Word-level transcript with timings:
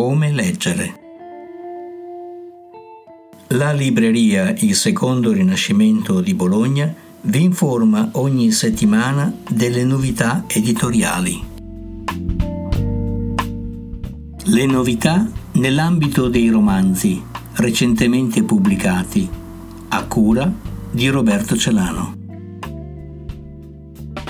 Come 0.00 0.30
leggere. 0.30 0.94
La 3.48 3.72
libreria 3.72 4.54
Il 4.60 4.76
Secondo 4.76 5.32
Rinascimento 5.32 6.20
di 6.20 6.34
Bologna 6.34 6.94
vi 7.22 7.42
informa 7.42 8.10
ogni 8.12 8.52
settimana 8.52 9.34
delle 9.50 9.82
novità 9.82 10.44
editoriali. 10.46 11.42
Le 14.44 14.66
novità 14.66 15.28
nell'ambito 15.54 16.28
dei 16.28 16.48
romanzi 16.48 17.20
recentemente 17.54 18.44
pubblicati 18.44 19.28
a 19.88 20.04
cura 20.04 20.48
di 20.92 21.08
Roberto 21.08 21.56
Celano. 21.56 22.14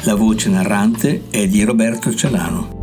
La 0.05 0.15
voce 0.15 0.49
narrante 0.49 1.25
è 1.29 1.47
di 1.47 1.63
Roberto 1.63 2.15
Celano. 2.15 2.78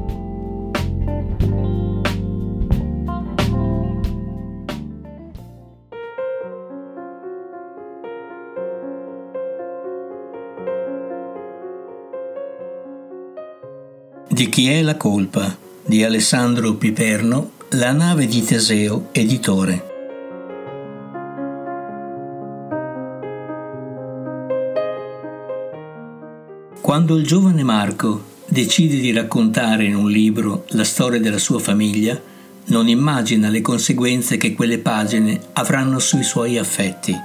Di 14.35 14.49
chi 14.49 14.67
è 14.67 14.81
la 14.81 14.97
colpa? 14.97 15.55
di 15.85 16.03
Alessandro 16.03 16.73
Piperno, 16.73 17.51
La 17.69 17.93
nave 17.93 18.25
di 18.25 18.43
Teseo, 18.43 19.07
editore. 19.13 19.85
Quando 26.81 27.15
il 27.15 27.25
giovane 27.25 27.63
Marco 27.63 28.25
decide 28.45 28.97
di 28.97 29.13
raccontare 29.13 29.85
in 29.85 29.95
un 29.95 30.09
libro 30.09 30.65
la 30.71 30.83
storia 30.83 31.21
della 31.21 31.37
sua 31.37 31.59
famiglia, 31.59 32.21
non 32.65 32.89
immagina 32.89 33.47
le 33.47 33.61
conseguenze 33.61 34.35
che 34.35 34.53
quelle 34.53 34.79
pagine 34.79 35.39
avranno 35.53 35.97
sui 35.99 36.23
suoi 36.23 36.57
affetti. 36.57 37.15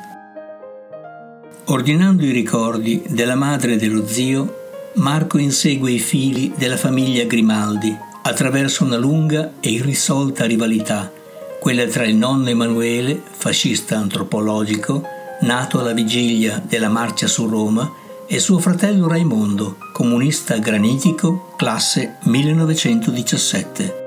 Ordinando 1.65 2.25
i 2.25 2.31
ricordi 2.31 3.03
della 3.09 3.35
madre 3.35 3.73
e 3.73 3.77
dello 3.79 4.07
zio, 4.07 4.60
Marco 5.01 5.39
insegue 5.39 5.93
i 5.93 5.99
fili 5.99 6.53
della 6.55 6.77
famiglia 6.77 7.25
Grimaldi 7.25 7.97
attraverso 8.23 8.85
una 8.85 8.99
lunga 8.99 9.55
e 9.59 9.71
irrisolta 9.71 10.45
rivalità, 10.45 11.11
quella 11.59 11.87
tra 11.87 12.05
il 12.05 12.17
nonno 12.17 12.51
Emanuele, 12.51 13.19
fascista 13.31 13.97
antropologico, 13.97 15.03
nato 15.41 15.81
alla 15.81 15.95
vigilia 15.95 16.63
della 16.63 16.91
marcia 16.91 17.27
su 17.27 17.49
Roma, 17.49 17.91
e 18.27 18.39
suo 18.39 18.59
fratello 18.59 19.09
Raimondo, 19.09 19.79
comunista 19.91 20.59
granitico, 20.59 21.55
classe 21.57 22.19
1917. 22.25 24.00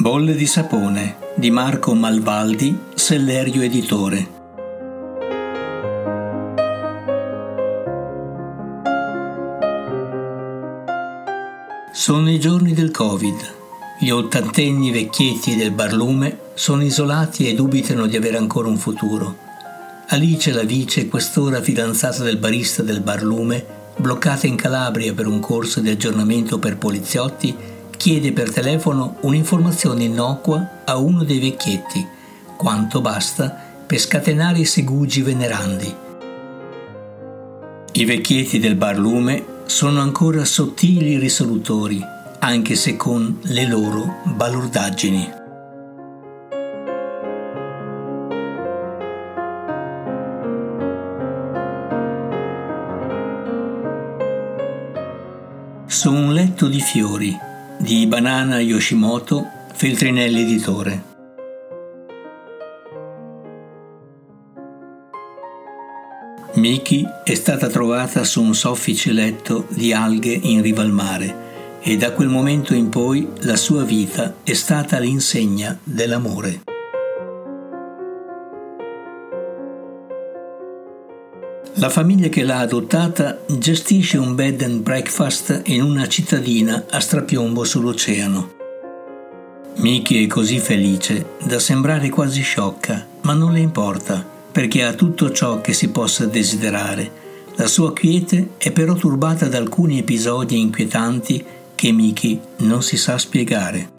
Bolle 0.00 0.36
di 0.36 0.46
sapone 0.46 1.16
di 1.34 1.50
Marco 1.50 1.92
Malvaldi, 1.92 2.78
Sellerio 2.94 3.62
Editore. 3.62 4.28
Sono 11.90 12.30
i 12.30 12.38
giorni 12.38 12.74
del 12.74 12.92
Covid. 12.92 13.34
Gli 13.98 14.10
ottantenni 14.10 14.92
vecchietti 14.92 15.56
del 15.56 15.72
barlume 15.72 16.38
sono 16.54 16.84
isolati 16.84 17.48
e 17.48 17.54
dubitano 17.54 18.06
di 18.06 18.16
avere 18.16 18.36
ancora 18.36 18.68
un 18.68 18.76
futuro. 18.76 19.36
Alice, 20.10 20.52
la 20.52 20.62
vice, 20.62 21.08
quest'ora 21.08 21.60
fidanzata 21.60 22.22
del 22.22 22.36
barista 22.36 22.84
del 22.84 23.00
barlume, 23.00 23.66
bloccata 23.96 24.46
in 24.46 24.54
Calabria 24.54 25.12
per 25.12 25.26
un 25.26 25.40
corso 25.40 25.80
di 25.80 25.90
aggiornamento 25.90 26.60
per 26.60 26.78
poliziotti, 26.78 27.77
chiede 27.98 28.32
per 28.32 28.50
telefono 28.50 29.16
un'informazione 29.22 30.04
innocua 30.04 30.82
a 30.84 30.96
uno 30.96 31.24
dei 31.24 31.40
vecchietti, 31.40 32.06
quanto 32.56 33.00
basta 33.02 33.54
per 33.86 33.98
scatenare 33.98 34.60
i 34.60 34.64
segugi 34.64 35.20
venerandi. 35.20 35.94
I 37.92 38.04
vecchietti 38.04 38.60
del 38.60 38.76
barlume 38.76 39.44
sono 39.66 40.00
ancora 40.00 40.44
sottili 40.44 41.18
risolutori, 41.18 42.00
anche 42.38 42.76
se 42.76 42.96
con 42.96 43.40
le 43.42 43.66
loro 43.66 44.22
balordaggini. 44.24 45.36
Su 55.86 56.12
un 56.12 56.32
letto 56.32 56.68
di 56.68 56.80
fiori 56.80 57.46
di 57.80 58.06
Banana 58.08 58.58
Yoshimoto, 58.58 59.46
Feltrinelli 59.72 60.40
Editore. 60.42 61.04
Miki 66.54 67.06
è 67.22 67.34
stata 67.34 67.68
trovata 67.68 68.24
su 68.24 68.42
un 68.42 68.54
soffice 68.54 69.12
letto 69.12 69.66
di 69.68 69.92
alghe 69.92 70.32
in 70.32 70.60
riva 70.60 70.82
al 70.82 70.90
mare 70.90 71.46
e 71.80 71.96
da 71.96 72.10
quel 72.10 72.28
momento 72.28 72.74
in 72.74 72.88
poi 72.88 73.28
la 73.42 73.56
sua 73.56 73.84
vita 73.84 74.34
è 74.42 74.54
stata 74.54 74.98
l'insegna 74.98 75.78
dell'amore. 75.84 76.67
La 81.78 81.90
famiglia 81.90 82.28
che 82.28 82.42
l'ha 82.42 82.58
adottata 82.58 83.38
gestisce 83.46 84.18
un 84.18 84.34
bed 84.34 84.62
and 84.62 84.82
breakfast 84.82 85.62
in 85.66 85.82
una 85.82 86.08
cittadina 86.08 86.86
a 86.90 86.98
strapiombo 86.98 87.62
sull'oceano. 87.62 88.50
Miki 89.76 90.24
è 90.24 90.26
così 90.26 90.58
felice 90.58 91.34
da 91.40 91.60
sembrare 91.60 92.08
quasi 92.08 92.42
sciocca, 92.42 93.06
ma 93.20 93.32
non 93.34 93.52
le 93.52 93.60
importa, 93.60 94.26
perché 94.50 94.82
ha 94.82 94.92
tutto 94.92 95.30
ciò 95.30 95.60
che 95.60 95.72
si 95.72 95.90
possa 95.90 96.26
desiderare. 96.26 97.12
La 97.54 97.68
sua 97.68 97.92
quiete 97.92 98.54
è 98.58 98.72
però 98.72 98.94
turbata 98.94 99.46
da 99.46 99.58
alcuni 99.58 100.00
episodi 100.00 100.58
inquietanti 100.58 101.44
che 101.76 101.92
Miki 101.92 102.40
non 102.56 102.82
si 102.82 102.96
sa 102.96 103.16
spiegare. 103.18 103.97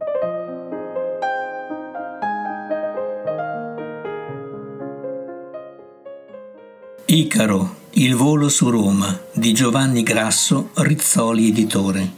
Icaro, 7.11 7.87
il 7.93 8.13
volo 8.13 8.49
su 8.49 8.69
Roma 8.69 9.19
di 9.33 9.51
Giovanni 9.51 10.03
Grasso, 10.03 10.69
Rizzoli 10.75 11.47
editore. 11.47 12.13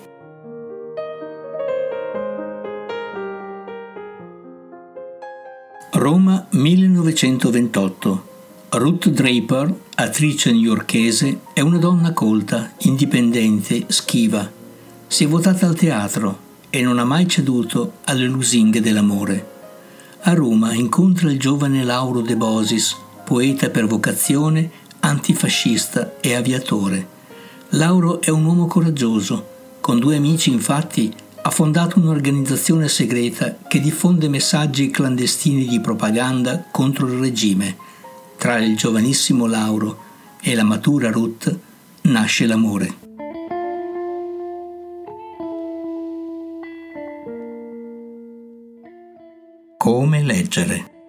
Roma 5.92 6.46
1928. 6.50 8.28
Ruth 8.72 9.08
Draper, 9.08 9.74
attrice 9.96 10.52
newyorkese, 10.52 11.40
è 11.54 11.62
una 11.62 11.78
donna 11.78 12.12
colta, 12.12 12.74
indipendente, 12.80 13.86
schiva. 13.88 14.52
Si 15.08 15.24
è 15.24 15.28
votata 15.30 15.68
al 15.68 15.76
teatro 15.76 16.38
e 16.70 16.82
non 16.82 17.00
ha 17.00 17.06
mai 17.06 17.30
ceduto 17.30 17.94
alle 18.04 18.26
lusinghe 18.26 18.82
dell'amore. 18.82 19.48
A 20.24 20.34
Roma 20.34 20.74
incontra 20.74 21.32
il 21.32 21.40
giovane 21.40 21.86
Lauro 21.86 22.20
De 22.20 22.36
Bosis, 22.36 22.94
poeta 23.32 23.70
per 23.70 23.88
vocazione 23.88 24.70
antifascista 25.00 26.20
e 26.20 26.36
aviatore. 26.36 27.08
Lauro 27.70 28.20
è 28.20 28.30
un 28.30 28.44
uomo 28.44 28.66
coraggioso. 28.66 29.78
Con 29.80 30.00
due 30.00 30.18
amici, 30.18 30.52
infatti, 30.52 31.16
ha 31.42 31.50
fondato 31.50 31.98
un'organizzazione 31.98 32.90
segreta 32.90 33.58
che 33.70 33.80
diffonde 33.80 34.28
messaggi 34.28 34.92
clandestini 34.92 35.66
di 35.66 35.80
propaganda 35.80 36.66
contro 36.72 37.08
il 37.08 37.20
regime. 37.20 37.78
Tra 38.38 38.58
il 38.58 38.76
giovanissimo 38.76 39.46
Lauro 39.46 40.00
e 40.42 40.54
la 40.54 40.66
matura 40.66 41.10
Ruth 41.10 41.58
nasce 42.02 42.46
l'amore. 42.46 42.96
Come 49.78 50.22
leggere. 50.22 51.00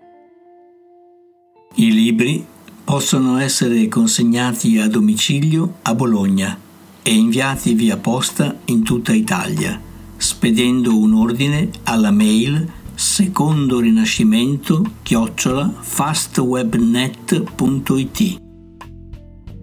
I 1.83 1.93
libri 1.93 2.47
possono 2.85 3.39
essere 3.39 3.89
consegnati 3.89 4.79
a 4.79 4.87
domicilio 4.87 5.79
a 5.83 5.97
Bologna 5.97 6.57
e 7.03 7.13
inviati 7.13 7.75
via 7.75 7.97
posta 7.97 8.57
in 8.67 8.85
tutta 8.85 9.13
Italia, 9.13 9.81
spedendo 10.17 10.97
un 10.97 11.15
ordine 11.15 11.71
alla 11.83 12.13
mail 12.13 12.71
secondo 12.95 13.81
rinascimento 13.81 14.93
chiocciola 15.03 15.75
fastwebnet.it. 15.77 18.37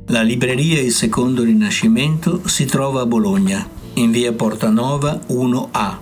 La 0.07 0.22
libreria 0.22 0.81
Il 0.81 0.92
Secondo 0.92 1.44
Rinascimento 1.44 2.45
si 2.50 2.65
trova 2.65 3.00
a 3.00 3.06
Bologna, 3.06 3.65
in 3.94 4.12
via 4.12 4.33
Portanova 4.33 5.22
1A, 5.30 5.95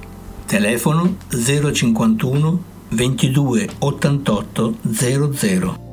telefono 0.47 1.17
051 1.29 2.63
22 2.89 3.69
88 3.77 4.77
00. 4.81 5.85